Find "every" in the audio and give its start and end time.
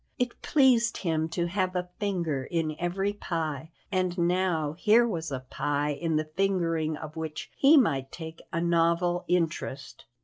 2.79-3.13